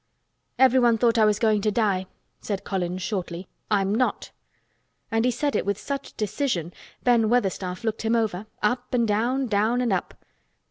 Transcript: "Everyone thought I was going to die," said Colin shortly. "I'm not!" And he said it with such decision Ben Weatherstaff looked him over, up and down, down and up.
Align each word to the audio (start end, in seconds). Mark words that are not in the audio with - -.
"Everyone 0.57 0.97
thought 0.97 1.19
I 1.19 1.25
was 1.25 1.37
going 1.37 1.61
to 1.61 1.69
die," 1.69 2.07
said 2.39 2.63
Colin 2.63 2.97
shortly. 2.97 3.47
"I'm 3.69 3.93
not!" 3.93 4.31
And 5.11 5.25
he 5.25 5.29
said 5.29 5.55
it 5.55 5.63
with 5.63 5.77
such 5.77 6.17
decision 6.17 6.73
Ben 7.03 7.29
Weatherstaff 7.29 7.83
looked 7.83 8.01
him 8.01 8.15
over, 8.15 8.47
up 8.63 8.95
and 8.95 9.07
down, 9.07 9.45
down 9.45 9.79
and 9.79 9.93
up. 9.93 10.15